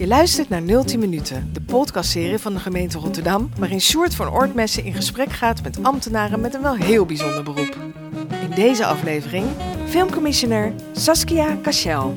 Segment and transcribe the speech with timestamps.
[0.00, 4.84] Je luistert naar 010 Minuten, de podcastserie van de gemeente Rotterdam, waarin Sjoerd van Oortmessen
[4.84, 7.76] in gesprek gaat met ambtenaren met een wel heel bijzonder beroep.
[8.42, 9.46] In deze aflevering
[9.86, 12.14] filmcommissioner Saskia Cachel.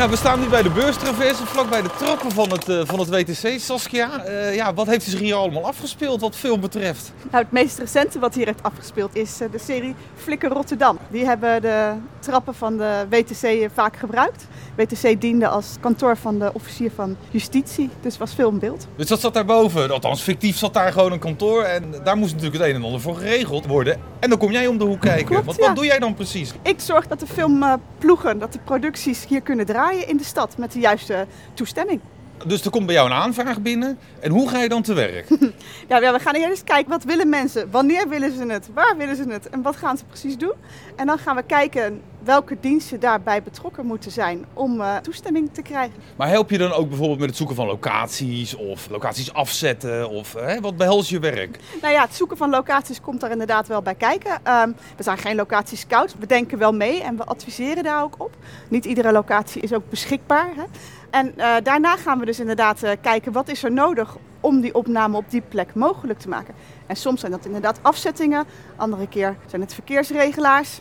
[0.00, 2.98] Nou, we staan nu bij de beurstraverse, vlak bij de trappen van het, eh, van
[2.98, 3.60] het WTC.
[3.60, 7.12] Saskia, eh, ja, wat heeft zich hier allemaal afgespeeld wat film betreft?
[7.30, 10.98] Nou, het meest recente wat hier heeft afgespeeld is eh, de serie Flikker Rotterdam.
[11.10, 14.46] Die hebben de trappen van de WTC vaak gebruikt.
[14.76, 18.86] WTC diende als kantoor van de officier van justitie, dus was veel in beeld.
[18.96, 21.62] Dus dat zat daarboven, althans fictief zat daar gewoon een kantoor.
[21.62, 24.00] En daar moest natuurlijk het een en ander voor geregeld worden.
[24.20, 25.26] En dan kom jij om de hoek kijken.
[25.26, 25.66] Klopt, wat, ja.
[25.66, 26.52] wat doe jij dan precies?
[26.62, 30.72] Ik zorg dat de filmploegen, dat de producties hier kunnen draaien in de stad met
[30.72, 32.00] de juiste toestemming.
[32.46, 33.98] Dus er komt bij jou een aanvraag binnen.
[34.20, 35.28] En hoe ga je dan te werk?
[35.88, 39.24] Ja, we gaan eerst kijken wat willen mensen, wanneer willen ze het, waar willen ze
[39.28, 40.52] het en wat gaan ze precies doen.
[40.96, 45.62] En dan gaan we kijken welke diensten daarbij betrokken moeten zijn om eh, toestemming te
[45.62, 45.94] krijgen.
[46.16, 50.08] Maar help je dan ook bijvoorbeeld met het zoeken van locaties of locaties afzetten?
[50.10, 51.58] Of hè, wat behelst je werk?
[51.82, 54.38] Nou ja, het zoeken van locaties komt daar inderdaad wel bij kijken.
[54.42, 56.14] Ehm, we zijn geen locatiescouts.
[56.18, 58.36] We denken wel mee en we adviseren daar ook op.
[58.68, 60.50] Niet iedere locatie is ook beschikbaar.
[60.56, 60.64] Hè?
[61.10, 64.74] En eh, daarna gaan we dus inderdaad eh, kijken wat is er nodig om die
[64.74, 66.54] opname op die plek mogelijk te maken.
[66.86, 68.44] En soms zijn dat inderdaad afzettingen,
[68.76, 70.80] andere keer zijn het verkeersregelaars.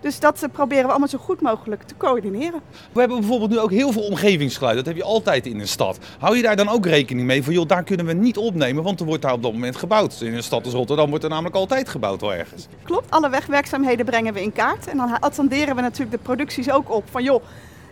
[0.00, 2.60] Dus dat eh, proberen we allemaal zo goed mogelijk te coördineren.
[2.92, 4.76] We hebben bijvoorbeeld nu ook heel veel omgevingsgeluid.
[4.76, 5.98] Dat heb je altijd in een stad.
[6.18, 9.00] Hou je daar dan ook rekening mee van, joh, daar kunnen we niet opnemen, want
[9.00, 10.20] er wordt daar op dat moment gebouwd.
[10.20, 12.66] In een stad als Rotterdam wordt er namelijk altijd gebouwd wel ergens.
[12.82, 14.86] Klopt, alle wegwerkzaamheden brengen we in kaart.
[14.86, 17.42] En dan attenderen we natuurlijk de producties ook op van joh,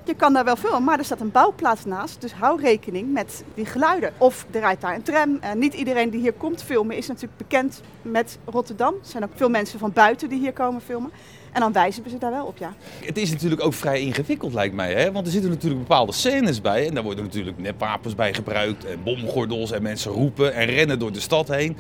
[0.09, 2.20] je kan daar wel filmen, maar er staat een bouwplaats naast.
[2.20, 4.12] Dus hou rekening met die geluiden.
[4.19, 5.39] Of er rijdt daar een tram.
[5.41, 8.94] Eh, niet iedereen die hier komt filmen is natuurlijk bekend met Rotterdam.
[8.94, 11.10] Er zijn ook veel mensen van buiten die hier komen filmen.
[11.53, 12.75] En dan wijzen we ze daar wel op, ja.
[13.05, 14.94] Het is natuurlijk ook vrij ingewikkeld, lijkt mij.
[14.94, 15.12] Hè?
[15.12, 16.87] Want er zitten natuurlijk bepaalde scènes bij.
[16.87, 18.84] En daar worden natuurlijk nepwapens bij gebruikt.
[18.84, 19.71] En bomgordels.
[19.71, 21.77] En mensen roepen en rennen door de stad heen.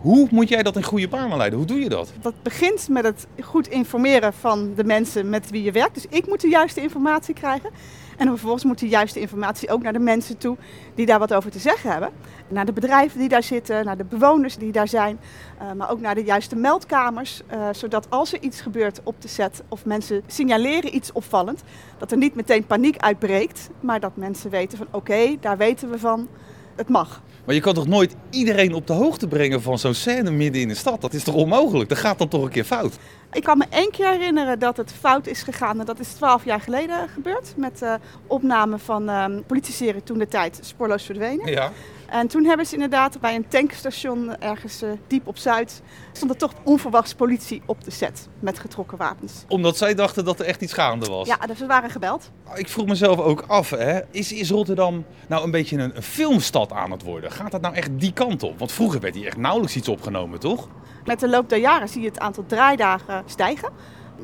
[0.00, 1.58] Hoe moet jij dat in goede banen leiden?
[1.58, 2.12] Hoe doe je dat?
[2.20, 5.94] Dat begint met het goed informeren van de mensen met wie je werkt.
[5.94, 7.70] Dus ik moet de juiste informatie krijgen.
[8.16, 10.56] En vervolgens moet die juiste informatie ook naar de mensen toe
[10.94, 12.10] die daar wat over te zeggen hebben.
[12.48, 15.20] Naar de bedrijven die daar zitten, naar de bewoners die daar zijn.
[15.58, 17.42] eh, maar ook naar de juiste meldkamers.
[17.46, 21.62] eh, zodat als er iets gebeurt op de set of mensen signaleren iets opvallend,
[21.98, 23.68] dat er niet meteen paniek uitbreekt.
[23.80, 26.28] Maar dat mensen weten van oké, daar weten we van,
[26.76, 27.22] het mag.
[27.44, 30.68] Maar je kan toch nooit iedereen op de hoogte brengen van zo'n scène midden in
[30.68, 31.00] de stad?
[31.00, 31.88] Dat is toch onmogelijk?
[31.88, 32.98] Dat gaat dan toch een keer fout?
[33.32, 35.80] Ik kan me één keer herinneren dat het fout is gegaan.
[35.80, 37.54] En dat is twaalf jaar geleden gebeurd.
[37.56, 37.94] Met eh
[38.26, 41.50] opname van ehm politieserie toen de tijd Spoorloos Verdwenen.
[41.50, 41.72] Ja.
[42.10, 45.82] En toen hebben ze inderdaad bij een tankstation ergens eh, diep op Zuid...
[46.12, 49.44] stond er toch onverwachts politie op de set met getrokken wapens.
[49.48, 51.26] Omdat zij dachten dat er echt iets gaande was.
[51.26, 52.30] Ja, dus we waren gebeld.
[52.54, 56.72] Ik vroeg mezelf ook af, hè, is, is Rotterdam nou een beetje een, een filmstad
[56.72, 57.32] aan het worden?
[57.32, 58.58] Gaat dat nou echt die kant op?
[58.58, 60.68] Want vroeger werd hier echt nauwelijks iets opgenomen, toch?
[61.04, 63.72] Met de loop der jaren zie je het aantal draaidagen stijgen.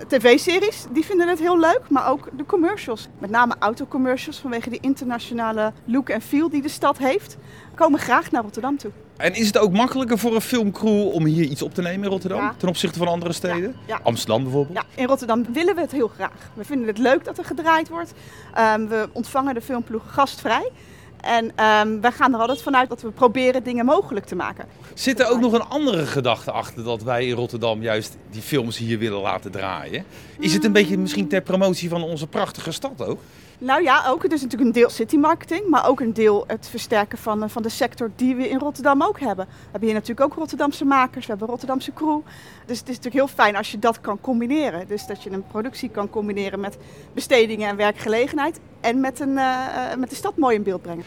[0.08, 3.08] TV-series die vinden het heel leuk, maar ook de commercials.
[3.18, 7.36] Met name autocommercials vanwege de internationale look en feel die de stad heeft.
[7.74, 8.90] Komen graag naar Rotterdam toe.
[9.16, 12.10] En is het ook makkelijker voor een filmcrew om hier iets op te nemen in
[12.10, 12.40] Rotterdam?
[12.40, 12.54] Ja.
[12.56, 13.76] Ten opzichte van andere steden?
[13.86, 14.00] Ja, ja.
[14.02, 14.76] Amsterdam bijvoorbeeld?
[14.76, 16.50] Ja, in Rotterdam willen we het heel graag.
[16.54, 18.12] We vinden het leuk dat er gedraaid wordt.
[18.54, 20.70] Ehm, we ontvangen de filmploeg gastvrij.
[21.21, 24.66] En ehm, wij gaan er altijd vanuit dat we proberen dingen mogelijk te maken.
[24.94, 28.78] Zit er ook nog een andere gedachte achter dat wij in Rotterdam juist die films
[28.78, 30.05] hier willen laten draaien?
[30.38, 33.21] Is het een beetje misschien ter promotie van onze prachtige stad ook?
[33.59, 34.22] Nou ja, ook.
[34.22, 37.49] Het is natuurlijk een deel city marketing, maar ook een deel het versterken van, eh,
[37.49, 39.47] van de sector die we in Rotterdam ook hebben.
[39.47, 42.21] We hebben hier natuurlijk ook Rotterdamse makers, we hebben Rotterdamse crew.
[42.67, 44.87] Dus het is natuurlijk heel fijn als je dat kan combineren.
[44.87, 46.78] Dus dat je een productie kan combineren met
[47.15, 51.05] bestedingen en werkgelegenheid en met, een, eh, eh, met de stad mooi in beeld brengen.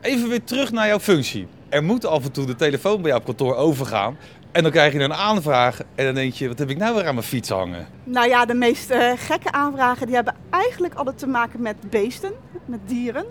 [0.00, 1.46] Even weer terug naar jouw functie.
[1.68, 4.16] Er moet af en toe de telefoon bij jouw kantoor overgaan.
[4.52, 7.06] En dan krijg je een aanvraag en dan denk je, wat heb ik nou weer
[7.06, 7.86] aan mijn fiets hangen?
[8.04, 12.32] Nou ja, de meest eh, gekke aanvragen die hebben eigenlijk altijd te maken met beesten,
[12.64, 13.24] met dieren.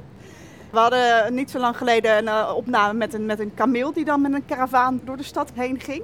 [0.71, 4.05] We hadden niet zo lang geleden een eh, opname met een, met een kameel die
[4.05, 6.03] dan met een karavaan door de stad heen ging.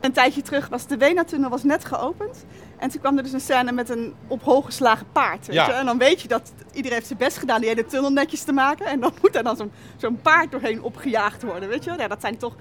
[0.00, 2.44] Een tijdje terug was de Wena-tunnel was net geopend.
[2.78, 5.46] En toen kwam er dus een scène met een op hol geslagen paard.
[5.46, 5.66] Weet Ja.
[5.66, 5.72] je?
[5.72, 8.52] En dan weet je dat iedereen heeft zijn best gedaan die hele tunnel netjes te
[8.52, 8.86] maken.
[8.86, 11.68] En dan moet er dan zo'n zo'n paard doorheen opgejaagd worden.
[11.68, 11.90] Weet je?
[11.90, 11.98] wel?
[12.00, 12.54] Ja, dat zijn toch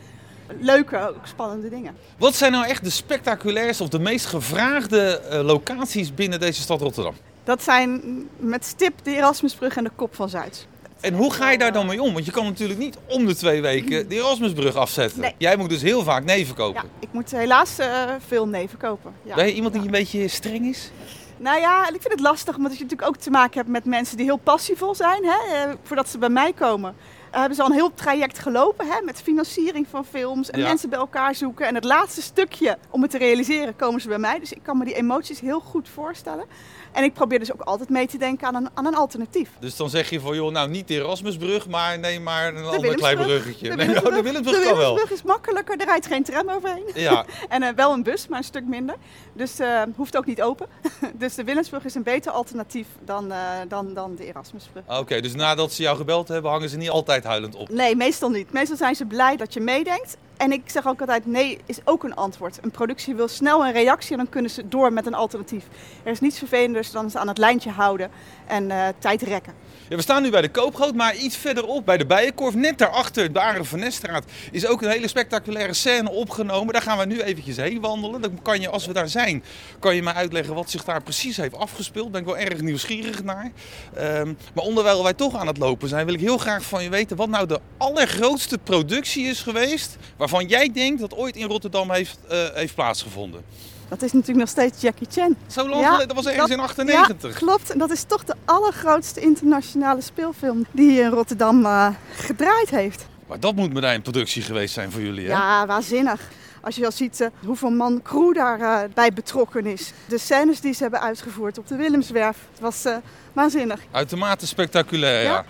[0.60, 1.96] leuke, ook spannende dingen.
[2.18, 6.82] Wat zijn nou echt de spectaculairste of de meest gevraagde eh, locaties binnen deze stad
[6.82, 7.16] Rotterdam?
[7.44, 8.02] Dat zijn
[8.38, 10.68] met stip de Erasmusbrug en de Kop van Zuid.
[11.00, 12.14] En hoe ga je daar dan mee om?
[12.14, 15.22] Want je kan natuurlijk niet om de twee weken de Erasmusbrug afzetten.
[15.22, 15.36] Nee.
[15.38, 16.82] Jij moet dus heel vaak neven kopen.
[16.84, 17.88] Ja, ik moet helaas eh,
[18.28, 19.14] veel neven kopen.
[19.24, 19.36] Ja.
[19.36, 20.92] Ben je iemand die een beetje streng is?
[21.38, 24.18] Nou ja, ik vind het lastig omdat je natuurlijk ook te maken hebt met mensen
[24.18, 25.24] die heel passievol zijn.
[25.24, 25.56] Hè?
[25.56, 26.96] eh, voordat ze bij mij komen,
[27.40, 29.02] hebben ze al een heel traject gelopen hè?
[29.02, 30.68] met financiering van films en Ja.
[30.68, 31.68] mensen bij elkaar zoeken.
[31.68, 34.40] En het laatste stukje om het te realiseren komen ze bij mij.
[34.40, 36.46] Dus ik kan me die emoties heel goed voorstellen.
[36.92, 39.50] En ik probeer dus ook altijd mee te denken aan een, aan een alternatief.
[39.60, 42.96] Dus dan zeg je van, joh, nou niet de Erasmusbrug, maar neem maar een ander
[42.96, 43.70] klein bruggetje.
[43.70, 44.78] De Nee, de Willemsbrug de kan wel.
[44.78, 46.84] Willemsbrug is makkelijker, er rijdt geen tram overheen.
[46.94, 48.96] Ja, En eh, wel een bus, maar een stuk minder.
[49.34, 50.68] Dus eh hoeft ook niet open.
[51.14, 53.38] dus de Willemsbrug is een beter alternatief dan, eh,
[53.68, 54.84] dan, dan de Erasmusbrug.
[54.88, 55.22] oké.
[55.22, 57.70] dus nadat ze jou gebeld hebben, hangen ze niet altijd huilend op.
[57.70, 58.52] Nee, meestal niet.
[58.52, 60.18] Meestal zijn ze blij dat je meedenkt.
[60.42, 62.60] En ik zeg ook altijd, nee is ook een antwoord.
[62.62, 65.66] Een productie wil snel een reactie en dan kunnen ze door met een alternatief.
[66.04, 68.12] Er is niets vervelenders dan ze aan het lijntje houden
[68.48, 69.54] en eh, tijd rekken.
[69.90, 73.34] Ja, we staan nu bij de Koopgoot, maar iets verderop bij de Bijenkorf, net daarachter,
[73.34, 73.84] de Arend van
[74.52, 76.74] is ook een hele spectaculaire scène opgenomen.
[76.74, 78.22] Daar gaan we nu eventjes heen wandelen.
[78.22, 79.44] Dan kan je, als we daar zijn,
[79.80, 82.14] kan je mij uitleggen wat zich daar precies heeft afgespeeld.
[82.14, 83.52] Daar ben ik wel erg nieuwsgierig naar.
[83.94, 86.90] Ehm, maar onderwijl wij toch aan het lopen zijn, wil ik heel graag van je
[86.90, 89.98] weten wat nou de allergrootste productie is geweest
[90.32, 93.44] waarvan jij denkt dat ooit in Rotterdam heeft, eh, heeft plaatsgevonden.
[93.90, 95.36] Dat is natuurlijk nog steeds Jackie Chan.
[95.48, 97.32] Zo lang Ja, geleden, dat was ergens dat- in 98.
[97.32, 97.70] Ja, klopt.
[97.72, 103.06] En dat is toch de allergrootste internationale speelfilm die hier in Rotterdam eh, gedraaid heeft.
[103.28, 105.32] Maar dat moet meteen een productie geweest zijn voor jullie, hè?
[105.32, 106.22] Ja, waanzinnig.
[106.62, 109.92] Als je al ziet eh, hoeveel man crew daarbij bij betrokken is.
[110.08, 112.38] De scènes die ze hebben uitgevoerd op de Willemswerf.
[112.52, 112.96] Het was eh,
[113.34, 113.80] waanzinnig.
[113.92, 115.46] Uitermate spectaculair, ja.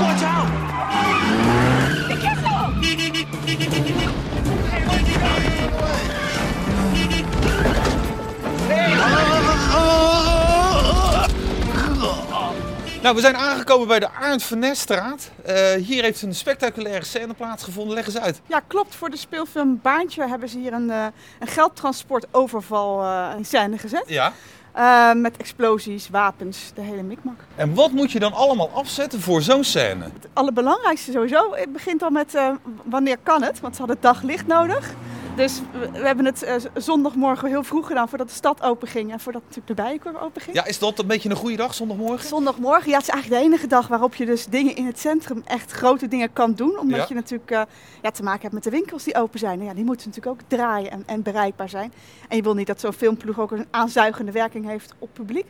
[0.00, 0.61] Ja.
[13.02, 15.30] Nou, we zijn aangekomen bij de Arend van Neststraat.
[15.44, 17.94] Eh, hier heeft een spectaculaire scène plaatsgevonden.
[17.94, 18.40] Leg eens uit.
[18.46, 18.94] Ja, klopt.
[18.94, 21.06] Voor de speelfilm Baantje hebben ze hier een, eh,
[21.38, 24.04] een geldtransportoverval eh in scène gezet.
[24.06, 24.32] Ja.
[25.14, 27.40] Met explosies, wapens, de hele mikmak.
[27.56, 30.04] En wat moet je dan allemaal afzetten voor zo'n scène?
[30.04, 32.38] Het allerbelangrijkste sowieso, het begint al met
[32.84, 34.94] wanneer kan het, want ze hadden daglicht nodig.
[35.36, 39.12] Dus we, we hebben het eh, zondagmorgen heel vroeg gedaan voordat de stad open ging
[39.12, 40.56] en voordat natuurlijk de bijenkorf open ging.
[40.56, 42.28] Ja, is dat een beetje een goede dag, zondagmorgen?
[42.28, 45.42] Zondagmorgen, ja, het is eigenlijk de enige dag waarop je dus dingen in het centrum
[45.44, 46.78] echt grote dingen kan doen.
[46.78, 47.04] Omdat Ja.
[47.08, 47.62] je natuurlijk eh,
[48.02, 49.58] ja, te maken hebt met de winkels die open zijn.
[49.60, 51.92] En ja, die moeten natuurlijk ook draaien en, en bereikbaar zijn.
[52.28, 55.46] En je wil niet dat zo'n filmploeg ook een aanzuigende werking heeft op publiek.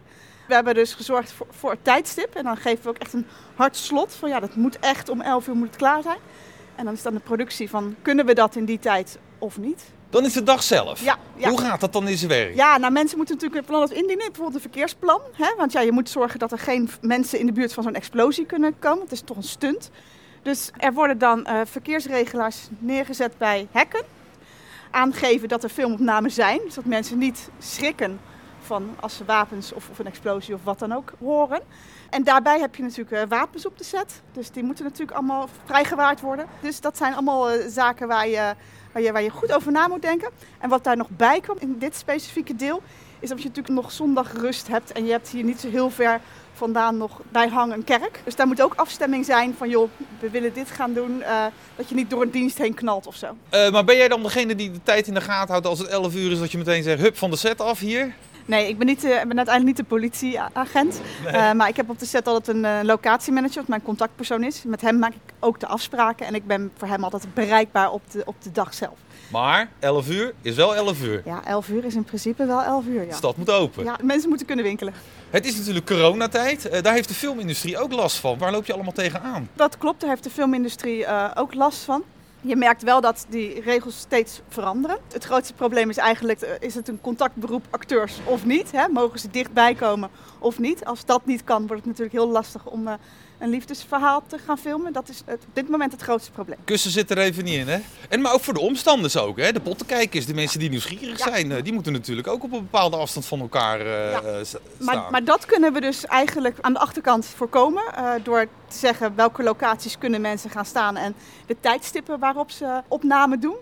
[0.49, 2.35] We hebben dus gezorgd voor, voor het tijdstip.
[2.35, 5.20] En dan geven we ook echt een hard slot van ja, dat moet echt om
[5.20, 6.19] 11 uur moet het klaar zijn.
[6.75, 9.84] En dan is dan de productie van kunnen we dat in die tijd of niet.
[10.10, 11.04] Dan is de dag zelf.
[11.04, 11.48] Ja, ja.
[11.48, 12.54] Hoe gaat dat dan in zijn werk?
[12.54, 14.26] Ja, nou mensen moeten natuurlijk van alles indienen.
[14.26, 15.20] Bijvoorbeeld een verkeersplan.
[15.32, 15.54] Hè?
[15.56, 18.46] Want ja, je moet zorgen dat er geen mensen in de buurt van zo'n explosie
[18.46, 19.02] kunnen komen.
[19.02, 19.90] Het is toch een stunt.
[20.42, 24.02] Dus er worden dan eh, verkeersregelaars neergezet bij hekken.
[24.90, 26.60] Aangeven dat er filmopnames zijn.
[26.64, 28.20] Dus dat mensen niet schrikken
[28.62, 31.61] van als ze wapens of, of een explosie of wat dan ook horen.
[32.11, 34.20] En daarbij heb je natuurlijk eh, wapens op de set.
[34.32, 36.47] Dus die moeten natuurlijk allemaal vrijgewaard worden.
[36.61, 38.55] Dus dat zijn allemaal eh, zaken waar je,
[38.93, 40.31] waar, je, waar je goed over na moet denken.
[40.59, 42.82] En wat daar nog bij komt in dit specifieke deel,
[43.20, 44.93] is dat je natuurlijk nog zondag rust hebt.
[44.93, 46.20] En je hebt hier niet zo heel ver
[46.53, 48.20] vandaan nog bij hang een kerk.
[48.25, 49.90] Dus daar moet ook afstemming zijn van, joh,
[50.21, 51.23] we willen dit gaan doen.
[51.23, 51.45] eh,
[51.76, 53.37] dat je niet door een dienst heen knalt of zo.
[53.50, 56.14] Maar ben jij dan degene die de tijd in de gaten houdt als het 11
[56.14, 58.14] uur is, dat je meteen zegt, hup, van de set af hier?
[58.46, 61.00] Nee, ik ben, niet, eh, ik ben uiteindelijk niet de politieagent.
[61.26, 64.62] Eh, maar ik heb op de set altijd een eh, locatiemanager, wat mijn contactpersoon is.
[64.62, 66.26] Met hem maak ik ook de afspraken.
[66.26, 68.99] En ik ben voor hem altijd bereikbaar op de, op de dag zelf.
[69.30, 71.22] Maar 11 uur is wel 11 uur.
[71.25, 73.14] Ja, 11 uur is in principe wel 11 uur, De ja.
[73.14, 73.84] stad moet open.
[73.84, 74.94] Ja, mensen moeten kunnen winkelen.
[75.30, 76.82] Het is natuurlijk coronatijd.
[76.82, 78.38] Daar heeft de filmindustrie ook last van.
[78.38, 79.49] Waar loop je allemaal tegenaan?
[79.54, 82.04] Dat klopt, daar heeft de filmindustrie ook last van.
[82.44, 84.99] Je merkt wel dat die regels steeds veranderen.
[85.12, 88.72] Het grootste probleem is eigenlijk, eh, is het een contactberoep acteurs of niet?
[88.72, 88.88] Hè?
[88.88, 90.84] Mogen ze dichtbij komen of niet?
[90.84, 92.94] Als dat niet kan, wordt het natuurlijk heel lastig om eh,
[93.42, 94.92] een liefdesverhaal te gaan filmen.
[94.92, 96.58] Dat is het, op dit moment het grootste probleem.
[96.64, 97.78] Kussen zit er even niet in, hè?
[98.08, 99.52] En maar ook voor de omstanders ook, hè?
[99.52, 101.25] De pottenkijkers, de mensen die nieuwsgierig Ja.
[101.30, 104.20] zijn, eh, die moeten natuurlijk ook op een bepaalde afstand van elkaar eh, Ja.
[104.22, 105.11] eh, s- Maar, staan.
[105.12, 107.82] maar dat kunnen we dus eigenlijk aan de achterkant voorkomen.
[108.22, 111.14] door te zeggen welke locaties kunnen mensen gaan staan en
[111.46, 113.56] de tijdstippen waarop ze opname doen.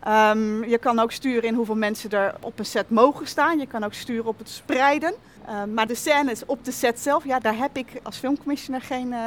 [0.00, 3.58] Ehm, je kan ook sturen in hoeveel mensen er op een set mogen staan.
[3.58, 5.14] Je kan ook sturen op het spreiden.
[5.46, 9.12] Ehm, maar de scènes op de set zelf, ja, daar heb ik als filmcommissioner geen,
[9.12, 9.18] eh,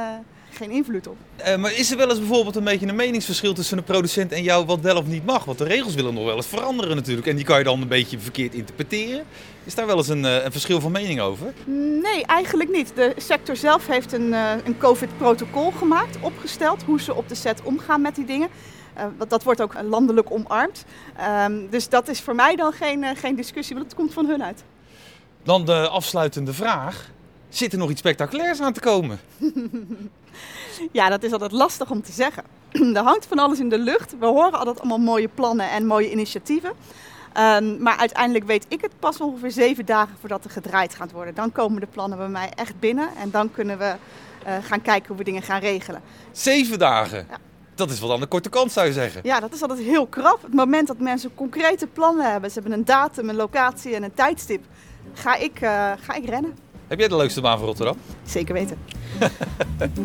[0.52, 1.16] geen invloed op.
[1.36, 4.44] Eh, maar is er wel eens bijvoorbeeld een beetje een meningsverschil tussen een producent en
[4.44, 5.46] jou wat wel of niet mag?
[5.46, 7.28] Want de regels willen nog wel eens veranderen natuurlijk.
[7.28, 9.24] En die kan je dan een beetje verkeerd interpreteren.
[9.64, 11.54] Is daar wel eens een, eh, een verschil van mening over?
[12.02, 12.92] Nee, eigenlijk niet.
[12.96, 14.34] De sector zelf heeft een,
[14.66, 18.50] een COVID-protocol gemaakt, opgesteld, hoe ze op de set omgaan met die dingen.
[18.98, 20.86] Uh, dat wordt ook landelijk omarmd.
[21.18, 24.44] Ehm, dus dat is voor mij dan geen, geen discussie, want het komt van hun
[24.44, 24.64] uit.
[25.44, 27.12] Dan de afsluitende vraag.
[27.50, 29.20] Zit er nog iets spectaculairs aan te komen?
[30.92, 32.44] ja, dat is altijd lastig om te zeggen.
[32.98, 34.16] er hangt van alles in de lucht.
[34.20, 36.72] We horen altijd allemaal mooie plannen en mooie initiatieven.
[37.38, 41.36] Um, maar uiteindelijk weet ik het pas ongeveer zeven dagen voordat er gedraaid gaat worden.
[41.36, 43.96] Dan komen de plannen bij mij echt binnen en dan kunnen we
[44.48, 46.02] uh, gaan kijken hoe we dingen gaan regelen.
[46.32, 47.28] Zeven dagen?
[47.30, 47.38] Ja.
[47.76, 49.22] Dat is wel aan de korte kant, zou je zeggen.
[49.24, 50.42] Ja, dat is altijd heel krap.
[50.42, 54.14] Het moment dat mensen concrete plannen hebben, ze hebben een datum, een locatie en een
[54.14, 54.64] tijdstip,
[55.14, 56.58] ga ik, uh, ga ik rennen.
[56.88, 57.98] Heb jij de leukste baan van Rotterdam?
[58.26, 58.78] Zeker weten.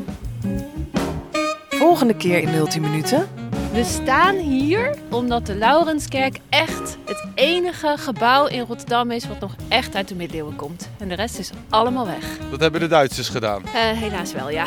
[1.69, 3.29] Volgende keer in 010 minuten.
[3.73, 9.55] We staan hier omdat de Laurenskerk echt het enige gebouw in Rotterdam is wat nog
[9.69, 10.89] echt uit de middeleeuwen komt.
[10.99, 12.39] En de rest is allemaal weg.
[12.51, 13.63] Dat hebben de Duitsers gedaan.
[13.65, 14.67] Uh, helaas wel, ja.